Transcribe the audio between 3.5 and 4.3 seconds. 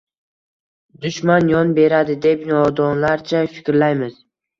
fikrlaymiz